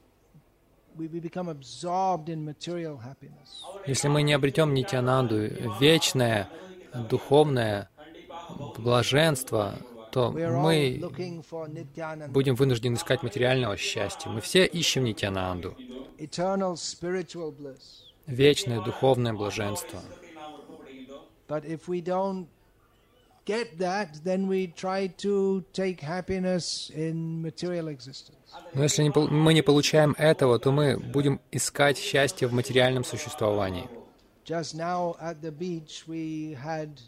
we, 0.97 1.07
we 1.07 1.19
become 1.19 1.47
absorbed 1.47 2.29
in 2.29 2.43
material 2.43 2.97
happiness. 2.97 3.63
если 3.85 4.07
мы 4.07 4.23
не 4.23 4.33
обретем 4.33 4.73
Нитянанду, 4.73 5.47
вечное 5.79 6.49
духовное 7.09 7.89
блаженство, 8.77 9.75
то 10.15 10.31
We 10.31 10.43
are 10.43 10.55
all 10.55 10.61
мы 10.63 12.29
будем 12.29 12.55
вынуждены 12.55 12.95
искать 12.95 13.21
материального 13.21 13.75
счастья. 13.75 14.29
Мы 14.29 14.39
все 14.39 14.65
ищем 14.65 15.03
Нитянанду, 15.03 15.75
вечное 18.25 18.81
духовное 18.81 19.33
блаженство. 19.33 19.99
Но 21.49 21.57
если 28.83 29.03
не 29.03 29.11
мы 29.29 29.53
не 29.53 29.61
получаем 29.61 30.15
этого, 30.17 30.59
то 30.59 30.71
мы 30.71 30.97
будем 30.97 31.41
искать 31.51 31.97
счастье 31.97 32.47
в 32.47 32.53
материальном 32.53 33.03
существовании. 33.03 33.89
Just 34.45 34.75
now 34.75 35.15
at 35.19 35.41
the 35.41 35.51
beach, 35.51 36.05
we 36.07 36.55
had 36.63 37.01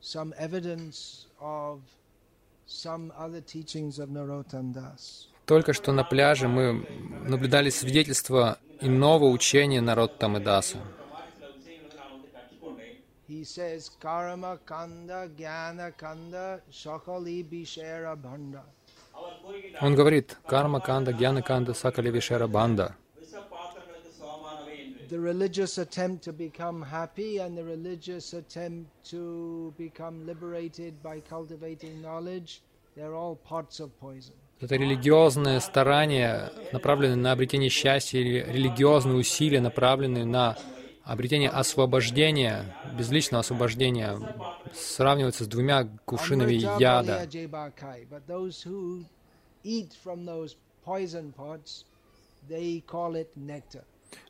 some 0.00 0.32
evidence 0.38 1.26
of 1.40 1.80
Только 5.46 5.72
что 5.72 5.92
на 5.92 6.04
пляже 6.04 6.48
мы 6.48 6.86
наблюдали 7.28 7.70
свидетельство 7.70 8.58
иного 8.80 9.26
учения 9.26 9.80
народ 9.80 10.18
Тамидаса. 10.18 10.78
Он 19.80 19.94
говорит, 19.94 20.36
карма 20.46 20.80
канда, 20.80 21.12
гьяна 21.12 21.42
канда, 21.42 21.74
сакали 21.74 22.10
вишера 22.10 22.46
банда 22.46 22.96
the 25.08 25.20
religious 25.20 25.78
attempt 25.78 26.24
to 26.24 26.32
become 26.32 26.82
happy 26.82 27.38
and 27.38 27.56
the 27.56 27.64
religious 27.64 28.32
attempt 28.34 28.90
to 29.10 29.72
become 29.78 30.26
liberated 30.26 30.94
by 31.02 31.20
cultivating 31.20 32.02
knowledge, 32.02 32.62
they're 32.96 33.14
all 33.14 33.36
pots 33.36 33.80
of 33.80 33.90
poison. 34.00 34.34
Это 34.58 34.76
религиозное 34.76 35.60
старание, 35.60 36.50
направленное 36.72 37.16
на 37.16 37.32
обретение 37.32 37.68
счастья, 37.68 38.18
или 38.18 38.40
религиозные 38.50 39.16
усилия, 39.18 39.60
направленные 39.60 40.24
на 40.24 40.56
обретение 41.04 41.50
освобождения, 41.50 42.74
безличного 42.96 43.40
освобождения, 43.40 44.18
сравниваются 44.72 45.44
с 45.44 45.46
двумя 45.46 45.88
кувшинами 46.04 46.54
яда. 46.54 47.28
They 52.48 52.80
call 52.86 53.16
it 53.16 53.36
nectar. 53.36 53.82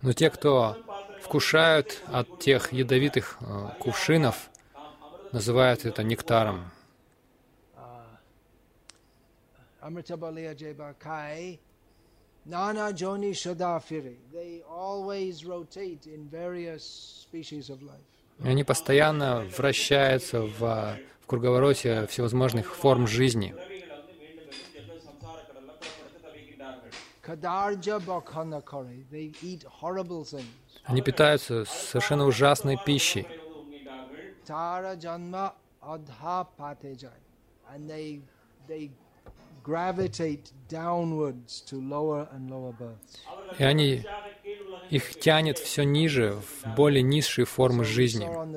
Но 0.02 0.12
те, 0.12 0.30
кто 0.30 0.76
вкушают 1.22 2.02
от 2.06 2.38
тех 2.40 2.72
ядовитых 2.72 3.38
э, 3.40 3.68
кувшинов, 3.80 4.50
называют 5.32 5.84
это 5.84 6.02
нектаром. 6.02 6.70
Amrita 9.86 10.16
Baliya 10.16 10.54
Jebakai. 10.54 11.58
Nana 12.48 12.92
Joni 12.92 13.32
Shadafiri. 13.32 14.16
They 14.32 14.62
always 14.68 15.44
rotate 15.44 16.06
in 16.06 16.28
various 16.28 16.84
species 16.84 17.70
of 17.70 17.82
life. 17.82 18.06
И 18.44 18.48
они 18.48 18.64
постоянно 18.64 19.46
вращаются 19.56 20.42
в, 20.42 20.58
в 20.58 21.26
круговороте 21.26 22.06
всевозможных 22.06 22.74
форм 22.74 23.06
жизни. 23.06 23.54
Kadarja 23.54 23.86
Bakhana 25.52 25.78
Kare. 25.80 26.04
They 26.32 26.44
eat 26.48 26.60
horrible 26.60 26.90
things. 26.90 27.15
Они 30.84 31.02
питаются 31.02 31.64
совершенно 31.64 32.26
ужасной 32.26 32.78
пищей. 32.86 33.26
И 43.58 43.64
они, 43.64 44.04
их 44.90 45.18
тянет 45.18 45.58
все 45.58 45.82
ниже, 45.82 46.40
в 46.40 46.74
более 46.76 47.02
низшие 47.02 47.44
формы 47.44 47.84
жизни. 47.84 48.26
uh, 48.26 48.52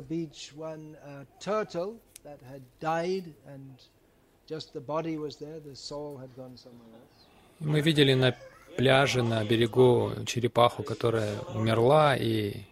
Мы 7.59 7.81
видели 7.81 8.13
на 8.13 8.35
пляже 8.79 9.23
на 9.23 9.43
берегу 9.43 10.13
черепаху, 10.25 10.83
которая 10.83 11.37
умерла, 11.53 12.15
и 12.15 12.63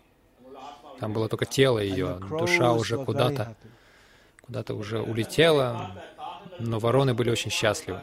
там 0.99 1.11
было 1.11 1.27
только 1.27 1.45
тело 1.45 1.79
ее, 1.79 2.17
душа 2.29 2.71
уже 2.71 2.97
куда-то, 3.03 3.55
куда-то 4.45 4.73
уже 4.73 5.01
улетела, 5.01 5.91
но 6.59 6.79
вороны 6.79 7.13
были 7.13 7.29
очень 7.29 7.51
счастливы. 7.51 7.99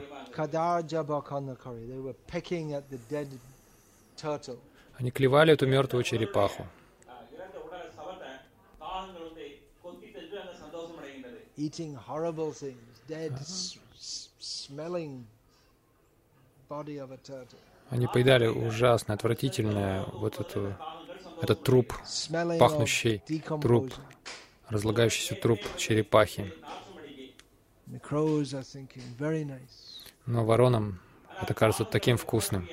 Они 4.98 5.10
клевали 5.10 5.52
эту 5.54 5.66
мертвую 5.66 6.04
черепаху. 6.04 6.66
Eating 11.56 11.96
horrible 12.08 12.52
things, 12.52 12.74
dead, 13.06 13.32
smelling 14.40 15.24
body 16.68 16.98
of 16.98 17.12
a 17.12 17.16
turtle. 17.18 17.60
Они 17.94 18.08
поедали 18.08 18.48
ужасно, 18.48 19.14
отвратительное, 19.14 20.04
вот 20.14 20.40
эту, 20.40 20.76
этот 21.40 21.62
труп, 21.62 21.94
пахнущий 22.58 23.22
труп, 23.62 23.94
разлагающийся 24.68 25.36
труп 25.36 25.60
черепахи. 25.76 26.52
Но 30.26 30.44
воронам 30.44 30.98
это 31.40 31.54
кажется 31.54 31.84
таким 31.84 32.16
вкусным. 32.16 32.68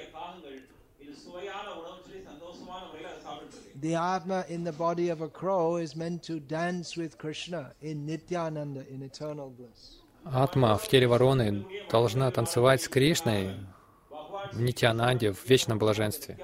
Атма 10.25 10.77
в 10.79 10.87
теле 10.87 11.07
вороны 11.07 11.65
должна 11.91 12.31
танцевать 12.31 12.81
с 12.81 12.89
Кришной 12.89 13.55
в 14.51 14.61
Нитянанде, 14.61 15.31
в 15.31 15.45
вечном 15.47 15.79
блаженстве. 15.79 16.37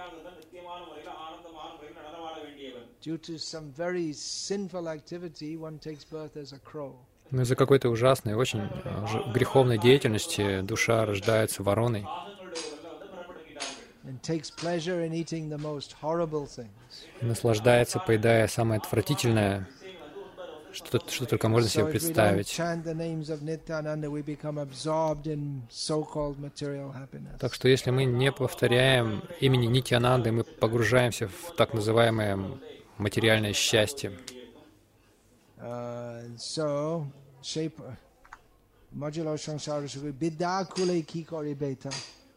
Но 7.30 7.38
ну, 7.38 7.42
из-за 7.42 7.56
какой-то 7.56 7.90
ужасной, 7.90 8.36
очень 8.36 8.62
э, 8.62 9.32
греховной 9.34 9.78
деятельности 9.78 10.62
душа 10.62 11.06
рождается 11.06 11.62
вороной. 11.62 12.06
И 17.22 17.26
наслаждается, 17.26 18.00
поедая 18.00 18.48
самое 18.48 18.80
отвратительное, 18.80 19.68
что, 20.78 21.02
что 21.10 21.26
только 21.26 21.50
можно 21.50 21.70
себе 21.70 21.86
представить. 21.86 22.56
Так 27.40 27.54
что 27.54 27.68
если 27.68 27.92
мы 27.92 28.06
не 28.06 28.32
повторяем 28.32 29.24
имени 29.40 29.66
Нитянанды, 29.66 30.32
мы 30.32 30.44
погружаемся 30.44 31.28
в 31.28 31.56
так 31.56 31.74
называемое 31.74 32.40
материальное 32.98 33.54
счастье. 33.54 34.12
Uh. 35.60 36.22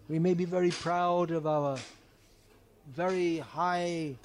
We 0.08 0.18
may 0.18 0.34
be 0.34 0.44
very 0.44 0.70
proud 0.70 1.30
of 1.30 1.46
our 1.46 1.78
very 2.96 3.38
high 3.38 4.16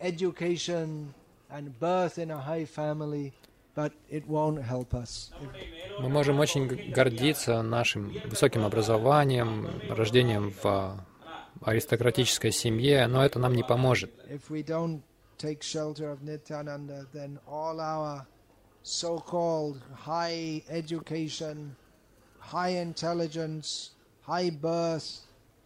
education 0.00 1.14
and 1.50 1.78
birth 1.78 2.18
in 2.18 2.30
a 2.30 2.38
high 2.38 2.64
family, 2.64 3.32
Мы 5.98 6.08
можем 6.08 6.40
очень 6.40 6.66
гордиться 6.92 7.62
нашим 7.62 8.12
высоким 8.26 8.64
образованием, 8.64 9.68
рождением 9.88 10.52
в 10.62 11.04
аристократической 11.62 12.52
семье, 12.52 13.06
но 13.06 13.24
это 13.24 13.38
нам 13.38 13.54
не 13.54 13.62
поможет. 13.62 14.10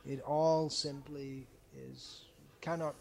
it 0.06 0.20
all 0.26 0.68
simply 0.68 1.46
is 1.74 2.20
cannot 2.60 2.94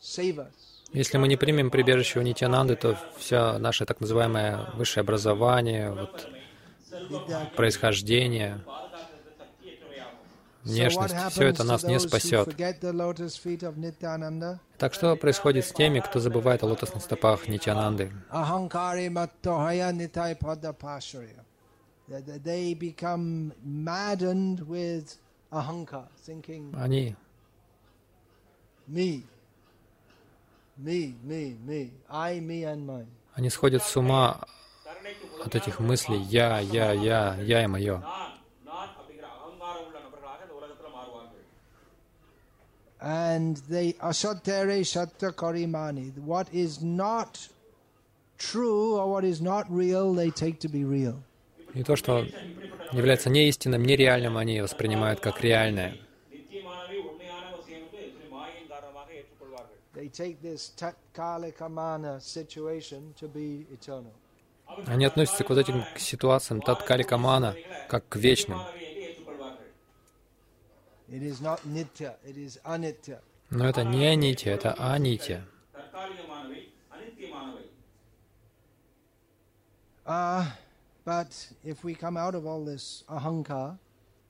save 0.00 0.38
us. 0.38 0.81
Если 0.92 1.16
мы 1.16 1.26
не 1.26 1.36
примем 1.36 1.70
прибежище 1.70 2.18
у 2.18 2.22
Нитянанды, 2.22 2.76
то 2.76 2.98
все 3.16 3.58
наше 3.58 3.86
так 3.86 4.00
называемое 4.00 4.70
высшее 4.74 5.02
образование, 5.02 5.90
вот, 5.90 6.28
происхождение, 7.56 8.60
внешность, 10.64 11.14
все 11.30 11.44
это 11.44 11.64
нас 11.64 11.82
не 11.84 11.98
спасет. 11.98 12.54
Так 14.78 14.92
что 14.94 15.16
происходит 15.16 15.64
с 15.64 15.72
теми, 15.72 16.00
кто 16.00 16.20
забывает 16.20 16.62
о 16.62 16.66
лотосных 16.66 17.02
стопах 17.02 17.48
Нитянанды? 17.48 18.12
Они 26.74 27.16
me, 28.88 28.92
me, 28.92 29.16
me, 29.16 29.16
me, 29.16 29.20
I, 29.20 29.20
me 29.20 30.71
and 30.71 30.71
mine. 30.71 30.71
Они 33.34 33.50
сходят 33.50 33.82
с 33.82 33.96
ума 33.96 34.40
от 35.44 35.54
этих 35.54 35.80
мыслей 35.80 36.20
«я, 36.22 36.58
я, 36.60 36.92
я, 36.92 37.36
я 37.40 37.64
и 37.64 37.66
мое». 37.66 38.02
And 43.00 43.56
they 43.68 43.94
asotere 43.94 44.84
shatta 44.84 45.32
karimani. 45.32 46.12
What 46.18 46.46
is 46.52 46.80
not 46.82 47.48
true 48.38 48.94
or 48.94 49.10
what 49.10 49.24
is 49.24 49.40
not 49.40 49.66
real, 49.68 50.14
they 50.14 50.30
take 50.30 50.60
to 50.60 50.68
be 50.68 50.84
real. 50.84 51.20
И 51.74 51.82
то, 51.82 51.96
что 51.96 52.24
является 52.92 53.30
неистинным, 53.30 53.82
нереальным, 53.84 54.36
они 54.36 54.60
воспринимают 54.60 55.20
как 55.20 55.40
реальное. 55.40 55.96
take 60.12 60.40
this 60.42 60.72
tatkalikamana 60.76 62.20
situation 62.20 63.14
to 63.18 63.28
be 63.28 63.66
eternal. 63.72 64.12
Они 64.86 65.04
относятся 65.04 65.44
к 65.44 65.50
вот 65.50 65.58
этим 65.58 65.84
ситуациям 65.96 66.62
таткаликамана 66.62 67.54
как 67.88 68.08
к 68.08 68.16
вечным. 68.16 68.60
Но 73.50 73.68
это 73.68 73.84
не 73.84 74.06
анитя, 74.06 74.50
это 74.50 74.74
анитя. 74.78 75.44
Uh, 80.04 80.44
but 81.04 81.48
if 81.62 81.84
we 81.84 81.94
come 81.94 82.16
out 82.16 82.34
of 82.34 82.44
all 82.44 82.64
this 82.64 83.04
ahankar 83.08 83.78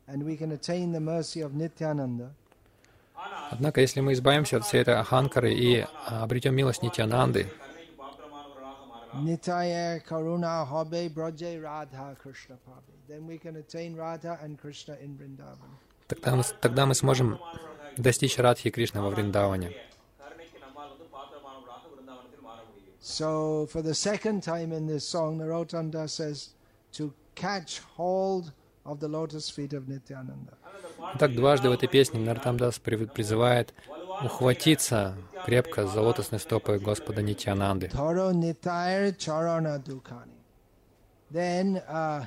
and 0.06 0.22
we 0.22 0.36
can 0.36 0.52
attain 0.52 0.92
the 0.92 1.00
mercy 1.00 1.40
of 1.40 1.54
Nityananda, 1.54 2.34
Однако, 3.50 3.80
если 3.80 4.00
мы 4.00 4.14
избавимся 4.14 4.56
от 4.56 4.64
всей 4.64 4.80
этой 4.80 4.94
аханкары 4.94 5.52
и 5.52 5.86
обретем 6.06 6.54
милость 6.54 6.82
Нитянанды, 6.82 7.52
Nitaya 9.14 10.00
Karuna 10.00 10.64
Hobe 10.64 11.10
Braje 11.10 11.60
Radha 11.62 12.16
Krishna 12.18 12.56
Pabe. 12.64 12.94
Then 13.06 13.26
we 13.26 13.36
can 13.36 13.56
attain 13.56 13.94
Radha 13.94 14.38
and 14.42 14.58
Krishna 14.58 14.96
in 15.02 15.18
Vrindavan. 15.18 15.68
Тогда 16.08 16.34
мы, 16.34 16.42
тогда 16.60 16.86
мы 16.86 16.94
сможем 16.94 17.38
достичь 17.98 18.38
Радхи 18.38 18.70
Кришны 18.70 19.02
во 19.02 19.10
Вриндаване. 19.10 19.72
So 23.00 23.66
for 23.66 23.82
the 23.82 23.94
second 23.94 24.42
time 24.42 24.72
in 24.72 24.86
this 24.86 25.06
song, 25.06 25.38
Narotanda 25.38 26.08
says 26.08 26.54
to 26.92 27.12
catch 27.34 27.80
hold 27.96 28.52
of 28.86 29.00
the 29.00 29.08
lotus 29.08 29.50
feet 29.50 29.74
of 29.74 29.88
Nityananda. 29.88 30.56
Итак, 31.14 31.34
дважды 31.34 31.68
в 31.68 31.72
этой 31.72 31.88
песне 31.88 32.20
Нартамдас 32.20 32.78
при- 32.78 33.04
призывает 33.06 33.74
ухватиться 34.24 35.14
крепко 35.44 35.86
за 35.86 36.00
лотосные 36.00 36.38
стопы 36.38 36.78
Господа 36.78 37.22
Нитянанды. 37.22 37.86
Toro 37.88 38.32
Nitaya 38.32 39.16
Charana 39.16 39.78
Dukani. 39.82 40.30
Then, 41.32 41.82
uh, 41.88 42.26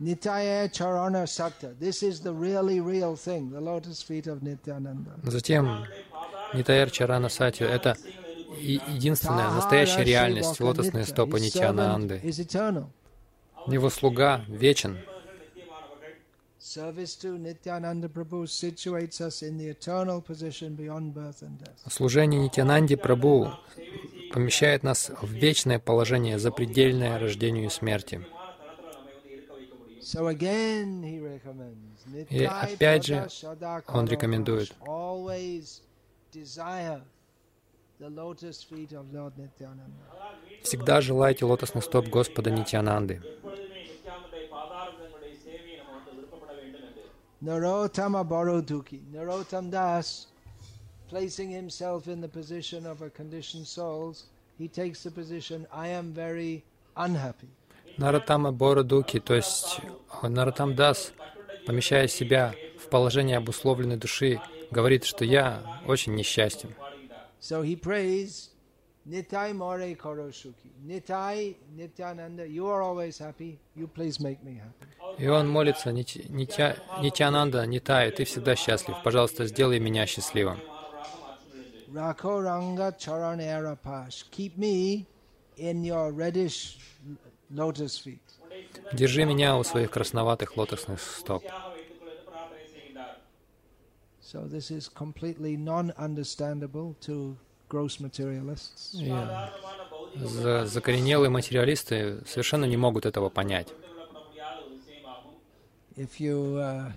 Nitaya 0.00 0.68
Charana 0.70 1.26
Sakta. 1.26 1.74
This 1.80 2.02
is 2.02 2.20
the 2.20 2.32
really 2.32 2.80
real 2.80 3.16
thing, 3.16 3.50
the 3.50 3.60
lotus 3.60 4.02
feet 4.02 4.26
of 4.26 4.42
Nityananda. 4.42 5.12
Затем 5.22 5.84
Нитаэр 6.54 6.90
Чарана 6.90 7.28
Сати— 7.28 7.64
это 7.64 7.96
единственная 8.58 9.50
настоящая 9.50 10.04
реальность, 10.04 10.60
лотосные 10.60 11.04
стопы 11.04 11.40
Нитянанды. 11.40 12.20
Его 13.66 13.90
слуга 13.90 14.44
вечен. 14.48 14.98
Служение 21.88 22.40
Нитянанди 22.40 22.96
Прабhu 22.96 23.52
помещает 24.32 24.82
нас 24.82 25.12
в 25.22 25.30
вечное 25.30 25.78
положение, 25.78 26.40
запредельное 26.40 27.20
рождению 27.20 27.66
и 27.66 27.68
смерти. 27.68 28.26
И 32.30 32.44
опять 32.44 33.06
же 33.06 33.28
он 33.86 34.06
рекомендует. 34.06 34.74
Всегда 40.64 41.00
желайте 41.00 41.44
лотосных 41.44 41.84
стоп 41.84 42.08
Господа 42.08 42.50
Нитянанды. 42.50 43.22
Narottam 47.46 48.16
Abharodhuki. 48.16 49.00
Narottam 49.14 49.70
Das, 49.70 50.26
placing 51.08 51.50
himself 51.50 52.08
in 52.08 52.20
the 52.20 52.26
position 52.26 52.84
of 52.84 53.02
a 53.02 53.10
conditioned 53.10 53.68
soul, 53.68 54.16
he 54.58 54.66
takes 54.66 55.04
the 55.04 55.12
position, 55.12 55.64
I 55.72 55.88
am 55.88 56.12
very 56.12 56.64
unhappy. 56.96 57.48
Наротама 57.98 58.50
Борадуки, 58.52 59.20
то 59.20 59.34
есть 59.34 59.80
Наротам 60.22 60.74
Дас, 60.74 61.12
помещая 61.66 62.08
себя 62.08 62.54
в 62.78 62.88
положение 62.88 63.36
обусловленной 63.36 63.96
души, 63.96 64.40
говорит, 64.72 65.04
что 65.04 65.24
я 65.24 65.62
очень 65.86 66.16
несчастен. 66.16 66.74
So 67.40 67.62
he 67.62 67.76
prays, 67.76 68.50
Nitai 69.08 69.54
More 69.54 69.94
Koroshuki. 69.94 70.70
Nitai 70.84 71.54
Nityananda, 71.76 72.48
you 72.48 72.66
are 72.66 72.82
always 72.82 73.18
happy. 73.18 73.58
You 73.76 73.86
please 73.86 74.18
make 74.20 74.42
me 74.42 74.54
happy. 74.54 74.86
И 75.18 75.28
он 75.28 75.48
молится, 75.48 75.92
Нитянанда, 75.92 77.66
Нитай, 77.66 78.10
ты 78.10 78.24
всегда 78.24 78.56
счастлив. 78.56 78.96
Пожалуйста, 79.04 79.46
сделай 79.46 79.78
меня 79.78 80.06
счастливым. 80.06 80.58
Rakoranga 81.92 82.92
Charanarapash, 82.98 84.24
keep 84.30 84.58
me 84.58 85.06
in 85.56 85.84
your 85.84 86.10
reddish 86.12 86.78
lotus 87.50 87.98
feet. 87.98 88.20
Держи 88.92 89.24
меня 89.24 89.56
у 89.56 89.62
своих 89.62 89.90
красноватых 89.92 90.56
лотосных 90.56 91.00
стоп. 91.00 91.44
So 94.20 94.48
this 94.48 94.72
is 94.72 94.88
completely 94.88 95.56
non-understandable 95.56 96.96
to 97.02 97.36
gross 97.68 98.00
materialists. 98.00 98.94
Yeah. 98.94 99.50
Закоренелые 100.64 101.28
материалисты 101.30 102.22
совершенно 102.26 102.64
не 102.64 102.76
могут 102.76 103.04
этого 103.06 103.28
понять. 103.28 103.68
If 105.96 106.20
you 106.20 106.58
uh, 106.58 106.92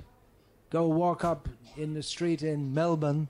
go 0.70 0.88
walk 0.88 1.24
up 1.24 1.48
in 1.78 1.94
the 1.94 2.04
street 2.04 2.44
in 2.44 2.74
Melbourne 2.74 3.30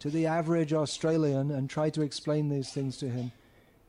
to 0.00 0.10
the 0.10 0.26
average 0.26 0.72
Australian 0.72 1.52
and 1.52 1.70
try 1.70 1.90
to 1.90 2.02
explain 2.02 2.48
these 2.48 2.72
things 2.72 2.96
to 2.98 3.08
him, 3.08 3.30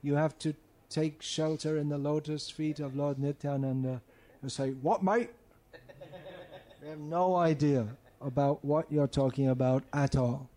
you 0.03 0.15
have 0.15 0.37
to 0.39 0.53
take 0.89 1.21
shelter 1.21 1.77
in 1.77 1.89
the 1.89 1.97
lotus 1.97 2.49
feet 2.51 2.79
of 2.79 2.95
Lord 2.95 3.17
Nityananda 3.17 4.01
and 4.41 4.51
say, 4.51 4.71
What, 4.81 5.03
mate? 5.03 5.29
They 6.81 6.89
have 6.91 6.99
no 6.99 7.35
idea 7.35 7.87
about 8.21 8.63
what 8.63 8.89
you're 8.89 9.07
talking 9.07 9.49
about 9.49 9.83
at 9.91 10.15
all. 10.15 10.47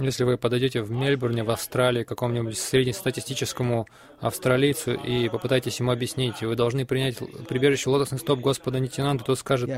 Если 0.00 0.24
вы 0.24 0.38
подойдете 0.38 0.82
в 0.82 0.90
Мельбурне, 0.90 1.44
в 1.44 1.50
Австралии, 1.50 2.04
к 2.04 2.08
какому-нибудь 2.08 2.56
среднестатистическому 2.58 3.86
австралийцу 4.18 4.94
и 4.94 5.28
попытаетесь 5.28 5.78
ему 5.78 5.92
объяснить, 5.92 6.40
вы 6.40 6.56
должны 6.56 6.86
принять 6.86 7.18
прибежище 7.48 7.90
лотосных 7.90 8.20
стоп 8.20 8.40
Господа 8.40 8.80
Нитянанды, 8.80 9.24
тот 9.24 9.38
скажет, 9.38 9.68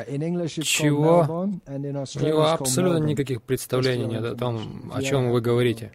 Чего? 0.63 1.49
у 1.67 2.25
него 2.25 2.47
абсолютно 2.47 3.05
никаких 3.05 3.43
представлений 3.43 4.07
нет 4.07 4.25
о 4.25 4.37
том, 4.37 4.93
о 4.95 5.03
чем 5.03 5.31
вы 5.31 5.41
говорите. 5.41 5.93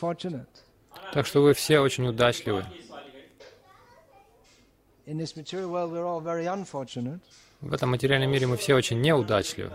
Fortunate. 0.00 0.46
Так 1.12 1.26
что 1.26 1.42
вы 1.42 1.54
все 1.54 1.80
очень 1.80 2.06
удачливы. 2.06 2.64
In 5.06 5.16
this 5.16 5.36
material 5.36 5.70
world, 5.70 5.92
we're 5.92 6.04
all 6.04 6.20
very 6.20 6.46
unfortunate. 6.46 7.20
В 7.60 7.74
этом 7.74 7.90
материальном 7.90 8.30
мире 8.30 8.46
мы 8.46 8.56
все 8.56 8.74
очень 8.74 9.00
неудачливы. 9.00 9.72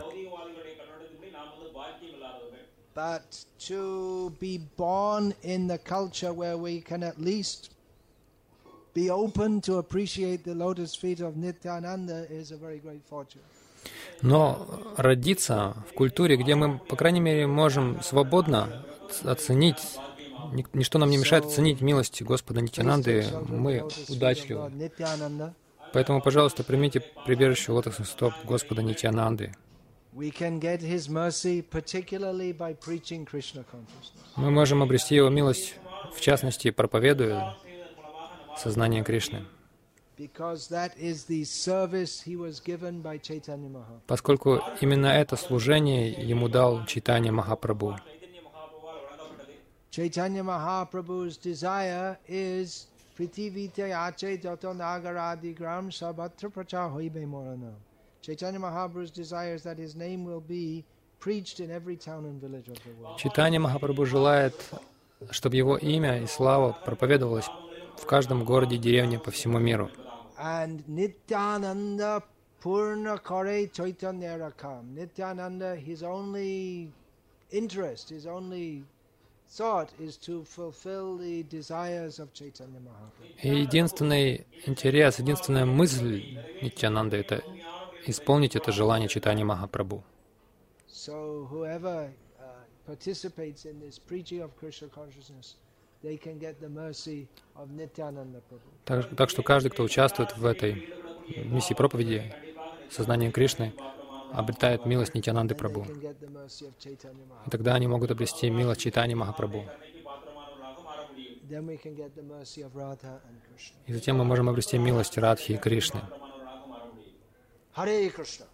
But 2.95 3.45
to 3.67 4.31
be 4.39 4.61
born 4.77 5.33
in 5.41 5.67
the 5.67 5.79
culture 5.79 6.31
where 6.31 6.57
we 6.57 6.81
can 6.81 7.01
at 7.01 7.19
least 7.19 7.71
be 8.93 9.09
open 9.09 9.61
to 9.61 9.79
appreciate 9.79 10.43
the 10.43 10.53
lotus 10.53 10.95
feet 10.95 11.19
of 11.19 11.35
Nityananda 11.35 12.27
is 12.29 12.51
a 12.51 12.57
very 12.57 12.79
great 12.79 13.01
fortune. 13.09 13.41
Но 14.21 14.65
родиться 14.95 15.75
в 15.89 15.93
культуре, 15.93 16.37
где 16.37 16.55
мы, 16.55 16.79
по 16.79 16.95
крайней 16.95 17.19
мере, 17.19 17.47
можем 17.47 18.01
свободно 18.01 18.85
оценить, 19.23 19.81
ничто 20.73 20.99
нам 20.99 21.09
не 21.09 21.17
мешает 21.17 21.45
оценить 21.45 21.81
милость 21.81 22.21
Господа 22.21 22.61
Нитянанды, 22.61 23.25
мы 23.47 23.83
удачливы. 24.07 24.71
Поэтому, 25.93 26.21
пожалуйста, 26.21 26.63
примите 26.63 27.01
прибежище 27.25 27.71
лотосных 27.71 28.07
стоп 28.07 28.33
Господа 28.43 28.81
Нитянанды. 28.81 29.53
Мы 34.35 34.51
можем 34.51 34.83
обрести 34.83 35.15
Его 35.15 35.29
милость, 35.29 35.75
в 36.15 36.19
частности, 36.19 36.71
проповедуя 36.71 37.55
сознание 38.57 39.03
Кришны, 39.03 39.45
поскольку 44.07 44.61
именно 44.81 45.07
это 45.07 45.35
служение 45.35 46.11
Ему 46.11 46.49
дал 46.49 46.85
Читание 46.85 47.31
Махапрабху. 47.31 47.95
Chaitanya 49.95 50.41
Mahaprabhu's 50.43 51.37
desire 51.37 52.17
is 52.27 52.87
Prithivite 53.15 53.93
Ache 53.93 54.41
Jato 54.41 54.73
Nagaradi 54.73 55.53
Gram 55.55 55.89
Sabatra 55.91 56.49
Pracha 56.51 56.91
Hoibe 56.91 57.25
Morana. 57.27 57.73
Chaitanya 58.21 58.59
Mahaprabhu's 58.59 59.11
desire 59.11 59.53
is 59.53 59.63
that 59.63 59.77
his 59.77 59.95
name 59.95 60.23
will 60.23 60.41
be 60.41 60.83
preached 61.19 61.59
in 61.59 61.69
every 61.69 61.95
town 61.95 62.25
and 62.25 62.41
village 62.41 62.67
of 62.67 62.77
the 62.83 62.91
world. 62.99 63.19
Читание 63.19 63.59
Махапрабху 63.59 64.05
желает, 64.05 64.55
чтобы 65.29 65.55
Его 65.55 65.77
имя 65.77 66.21
и 66.21 66.25
слава 66.25 66.75
проповедовалось 66.85 67.49
в 67.97 68.05
каждом 68.05 68.43
городе 68.43 68.75
и 68.77 68.79
деревне 68.79 69.19
по 69.19 69.29
всему 69.29 69.59
миру. 69.59 69.89
And 70.39 70.83
Nityananda 70.87 72.23
Purna 72.61 73.19
Kare 73.21 73.67
Chaitanya 73.67 74.37
Rakam. 74.39 74.95
Nityananda, 74.95 75.75
his 75.75 76.01
only 76.01 76.89
interest, 77.51 78.09
his 78.09 78.25
only 78.25 78.83
И 83.43 83.49
единственный 83.49 84.47
интерес, 84.65 85.19
единственная 85.19 85.65
мысль 85.65 86.39
Нитянанды— 86.61 87.17
это 87.17 87.43
исполнить 88.07 88.55
это 88.55 88.71
желание 88.71 89.07
читания 89.07 89.45
Махапрабху. 89.45 90.03
Uh. 90.03 91.13
Так, 98.85 99.15
так 99.15 99.29
что 99.29 99.43
каждый, 99.43 99.69
кто 99.69 99.83
участвует 99.83 100.35
в 100.35 100.45
этой 100.45 100.89
миссии 101.45 101.75
проповеди, 101.75 102.33
сознания 102.89 103.31
Кришны, 103.31 103.73
обретает 104.33 104.85
милость 104.85 105.13
Нитянанды 105.13 105.55
Chaitanya 105.55 107.27
И 107.45 107.49
тогда 107.49 107.75
они 107.75 107.87
могут 107.87 108.11
обрести 108.11 108.49
милость 108.49 108.81
читания 108.81 109.15
Махапрабху. 109.15 109.65
И 113.85 113.93
затем 113.93 114.17
мы 114.17 114.23
можем 114.23 114.49
обрести 114.49 114.77
милость 114.77 115.17
Радхи 115.17 115.53
и 115.53 115.57
Кришны. 115.57 116.01
Hare 117.75 118.07
Krishna. 118.11 118.45